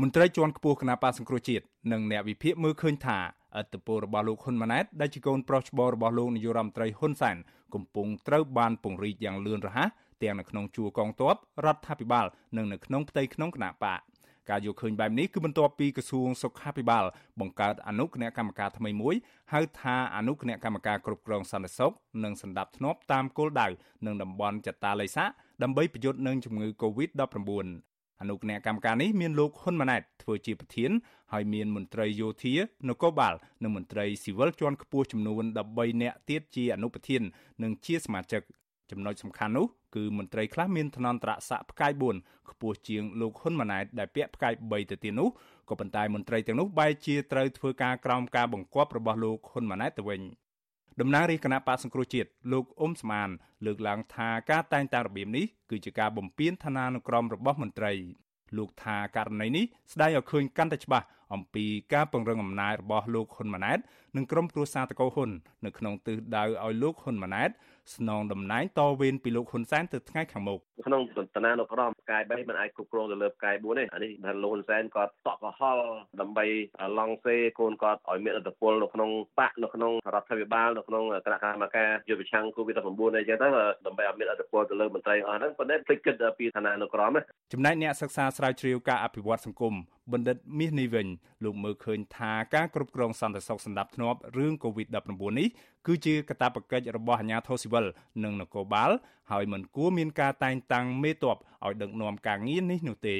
[0.00, 3.18] មន្ត្រីជាន់ខ្ពស់គណៈបកសង្គ្រោះជាតិនិងអ្នកវិភាគមើលឃើញថា
[3.56, 7.36] អត្តពលរបស់លោកហ៊ុនម៉ាណែតដែលជាកូនប្រុសច្បងរបស់លោកនាយករដ្ឋមន្ត្រីហ៊ុនសែន
[7.74, 9.88] កំពុងត្រូវបានពង្រីកយ៉ាងលឿនរហ័ស
[10.22, 11.34] ទាំងនៅក្នុងជួរកងទ័ព
[11.64, 12.26] រដ្ឋាភិបាល
[12.56, 14.00] និងនៅក្នុងផ្ទៃក្នុងគណៈបក
[14.50, 17.04] ការយកឃើញបែបនេះគឺបន្ទាប់ពីក្រសួងសុខាភិបាល
[17.40, 19.14] បង្កើតអនុគណៈកម្មការថ្មីមួយ
[19.52, 21.92] ហៅថាអនុគណៈកម្មការគ្រប់គ្រងសន្តិសុខ
[22.24, 23.68] និងសម្ដាប់ធ្នាប់តាមគោលដៅ
[24.06, 25.24] នឹងតំបន់ចតាឡេសា
[25.62, 27.89] ដើម្បីប្រយុទ្ធនឹងជំងឺ Covid-19
[28.20, 30.90] អនុគណៈកម្មការនេះមានលោកហ៊ុនម៉ាណែតធ្វើជាប្រធាន
[31.32, 32.54] ហើយមានមន្ត្រីយោធា
[32.88, 37.22] នគរបាលនិងមន្ត្រីស៊ីវិលជាន់ខ្ពស់ចំនួន13នាក់ទៀតជាអនុប្រធាន
[37.62, 38.42] និងជាសមាជិក
[38.90, 39.66] ចំណុចសំខាន់នោះ
[39.96, 45.28] គឺមន្ត្រីខ្លះមានឋានន្តរស័ក្តិផ្កាយ4ខ្ពស់ជាងលោកហ៊ុនម៉ាណែតដែលពាក់ផ្កាយ3ទៅទៀតនោះ
[45.68, 50.20] ក៏ប៉ុន្តែមន្ត្រីទាំងនោះបែរជាត្រូវធ្វើការក្រោមការបង្គាប់របស់លោកហ៊ុនម៉ាណែតទៅវិញ
[51.00, 53.28] តំណាងរាជគណៈបកសង្គ្រោះជាតិលោកអ៊ុំស្មាន
[53.66, 57.92] លើកឡើងថាការតែងតាំងរបៀបនេះគឺជាការបំពានឋានានុក្រមរបស់មន្ត្រី
[58.56, 63.78] លោកថាករណីនេះស្ដែងឲ្យឃើញកាន់តែច្បាស់ អំពីការពង្រឹងអំណាចរបស់លោកហ៊ុនម៉ាណែត
[64.16, 65.30] និងក្រុមគ្រួសារតកូហ៊ុន
[65.64, 67.50] នៅក្នុងទិសដៅឲ្យលោកហ៊ុនម៉ាណែត
[67.96, 71.02] ស្នងតំណែងតវេនពីលោកហ៊ុនសែនទៅថ្ងៃខាងមុខក្នុង
[71.36, 75.78] តនានុក្រមផ្កាយ3មិនអាចគ្រប់គ្រងទៅលើផ្កាយ4ទេអានេះថាលោកហ៊ុនសែនគាត់តក់កុហល
[76.20, 76.46] ដើម្បី
[76.98, 83.48] ឡង់សេកូនគាត់ឲ្យមានឥទ្ធិពលនៅក្នុងបកនៅក្នុងរដ្ឋាភិបាលនៅក្នុងគណៈកម្មការយុទ្ធប្រឆាំង COVID-19 អីចឹងទៅ
[83.86, 87.12] ដើម្បីឲ្យមានឥទ្ធិពលទៅលើមន្ត្រីអស់ហ្នឹងប៉ុន្តែភ្លេចគិតពីឋានានុក្រម
[87.52, 89.74] ចំណែកអ្នកសិក្សាស្រាវជ្រាវការអភិវឌ្ឍសង្គម
[90.12, 91.06] បណ្ឌិតមាសនេះវិញ
[91.44, 95.08] លោកមើលឃើញថាការគ្រប់គ្រងសន្តិសុខសម្ដាប់ធ្នាប់រឿង COVID-19
[95.38, 95.48] នេះ
[95.86, 97.86] គឺជាកាតព្វកិច្ចរបស់អាជ្ញាធរស៊ីវិល
[98.24, 98.90] និងនគរបាល
[99.30, 103.16] ហើយមិនគួរមានការតែងតាំងមេតបឲ្យដឹកនាំការងារនេះនោះទេ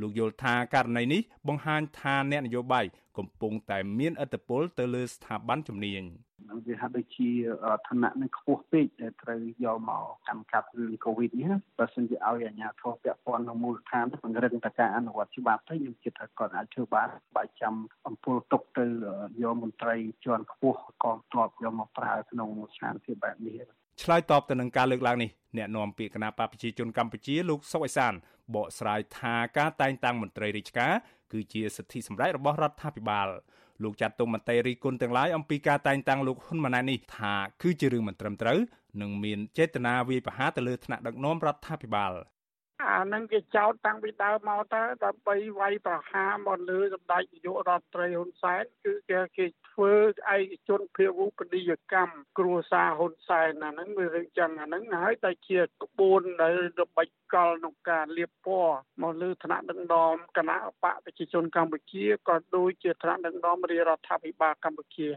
[0.00, 2.84] លោកយល់ថាករណីនេះបង្ហាញថាអ្នកនយោបាយ
[3.18, 6.02] កំពុងតែមានឥទ្ធិពលទៅលើស្ថាប័នជំនាញ
[6.66, 7.28] វាហាក់ដូចជា
[7.88, 17.74] ឋានៈនឹងខ្ពស់ពេកដែលត្រូវយកមកកម្មកាត់រឿងកូវីដនេះបើសិនជាឲ្យអាជ្ញាធរពាក់ព័ន្ធនៅមូលដ្ឋានពង្រឹងតការអនុវត្តច្បាប់ទៅខ្ញុំគិតថាគាត់អាចធ្វើបានបាយចាំ
[18.06, 18.86] អំពើទុកទៅ
[19.42, 23.60] យកមន្ត្រីជាន់ខ្ពស់កងទ័ពយកមកប្រើក្នុងស្ថានភាពបែបនេះ
[24.02, 28.12] ឆ្លើយតបទៅនឹងការលើកឡើងនេះអ្នកនាំពាក្យគណៈបកប្រជាជនកម្ពុជាលោកសុកអេសាន
[28.54, 30.92] បកស្រាយថាការតែងតាំងមន្ត្រីរាជការ
[31.32, 33.28] គឺជាសិទ្ធិសម្រេចរបស់រដ្ឋាភិបាល
[33.82, 38.58] លោកចាត់ទុំមន្ត្រីរីគុណទាំងឡាយអំពីការតែងតាំងលោកហ៊ុនម៉ាណែតនេះថាគឺជារឿងមិនត្រឹមត្រូវ
[39.00, 42.12] និងមានចេតនាវាយប្រហារទៅលើថ្នាក់ដឹកនាំរដ្ឋាភិបាល
[42.90, 49.92] អានឹងគេចោតតាំងពីដើមមកតើដើម្បីវាយប្រហារមកលើសម្ដេចនាយករដ្ឋមន្ត្រីហ៊ុនសែនគឺគេគេធ្វើ
[50.34, 65.08] ឯកជនភាវូបនីយកម្មគ្រួសារហ៊ុនសែនអាហ្នឹងវារឿងចឹងអាហ្នឹងហើយតែជាក្បួនដែលរបាច់កលក្នុងការលៀបពណ៌មកលើឋានៈដឹកនាំគណៈបកប្រជាជនកម្ពុជាក៏ដូចជាឋានៈដឹកនាំរាជរដ្ឋាភិបាលកម្ពុជា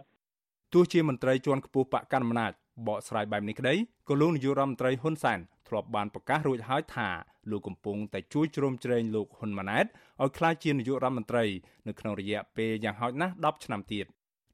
[0.74, 2.52] ទោះជាមន្ត្រីជាន់ខ្ពស់បកកណ្ដាលអំណាច
[2.88, 3.74] បកស្រាយបែបនេះក្តី
[4.10, 7.10] ក៏លោកនាយករដ្ឋមន្ត្រីហ៊ុនសែនធ្លាប់បានប្រកាសរួចហើយថា
[7.52, 9.86] លោកកំពុងតែជួយជ្រោមជ្រែងលោកហ៊ុនម៉ាណែត
[10.22, 11.46] ឲ្យក្លាយជានាយករដ្ឋមន្ត្រី
[11.88, 14.06] នៅក្នុងរយៈពេលយ៉ាងហោចណាស់10ឆ្នាំទៀត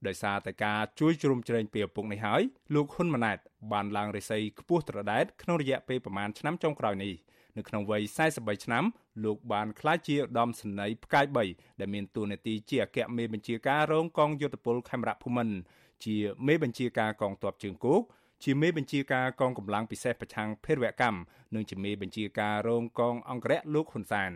[0.08, 2.42] ដោយសារតែការជួយជ្រោមជ្រែងពីឪពុកនេះហើយ
[2.76, 3.38] លោកហ៊ុនម៉ាណែត
[3.72, 7.14] បានឡើងរិស័យខ្ពស់ត្រដែតក្នុងរយៈពេលប្រមាណឆ្នាំចុងក្រោយនេះ
[7.58, 8.02] នៅក្នុងវ័យ
[8.34, 8.84] 43ឆ្នាំ
[9.24, 15.56] លោកបានក្លាយជាឧត្តមសេនីយ៍ផ្កាយ3ដែលមានតួនាទីជាអគ្គមេបញ្ជាការរងកងយោធពលខេមរៈភូមិន្ទ
[16.06, 16.16] ជា
[16.48, 18.02] មេបញ្ជាការកងទ័ពជើងគោក
[18.44, 21.20] ជាមេបញ្ជាការកងកម្លាំងពិសេសប្រឆាំងភេរវកម្ម
[21.56, 24.32] និងជាមេបញ្ជាការរងកងអង្គរៈលោកហ៊ុនសាន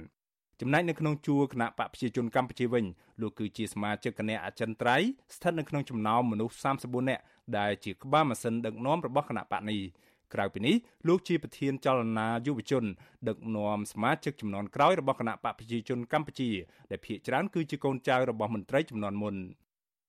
[0.61, 2.85] ចំណែកនៅក្នុងជួរគណៈបកប្រជាជនកម្ពុជាវិញ
[3.21, 7.23] លោកគឺជាសមាជិកគណៈអចិន្ត្រៃយ៍ស្ថិតនៅក្នុងចំណោមមនុស្ស34នាក់
[7.57, 9.81] ដែលជាក្បាលម៉ាស៊ីនដឹកនាំរបស់គណៈបកនេះ
[10.33, 10.75] ក្រៅពីនេះ
[11.07, 12.83] លោកជាប្រធានចលនាយុវជន
[13.27, 16.49] ដឹកនាំសមាជិកចំនួនក្រោយរបស់គណៈបកប្រជាជនកម្ពុជា
[16.91, 19.35] ដែលភាគច្រើនគឺជាកូនចៅរបស់មន្ត្រីចំនួនមុន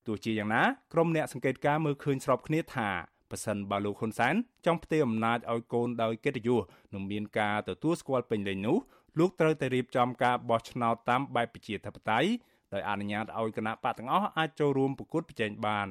[0.06, 2.90] ទោះជាយ៉ាងណាក្រុមអ្នកសង្កេតការមើលឃើញស្របគ្នាថា
[3.30, 4.34] ប៉ះសិនបើលោកហ៊ុនសែន
[4.66, 6.62] ចង់ផ្ទេរអំណាចឲ្យកូនដោយកិត្តិយស
[6.94, 8.76] និងមានការទទួលស្គាល់ពេញលេញនោះ
[9.18, 12.28] លោកត្រូវតែរៀបចំការបោះឆ្នោតតាមបែបប្រជាធិបតេយ្យ
[12.74, 15.88] ដោយអនុញ្ញាតឲ្យគណៈបកទាំងអស់អាចចូលរួមប្រកួតប្រជែងបាន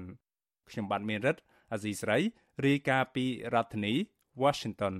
[0.70, 2.18] ខ្ញុំបាទមានរិទ្ធអាស៊ីស្រី
[2.66, 3.94] រាយការណ៍ពីរដ្ឋធានី
[4.42, 4.94] Washington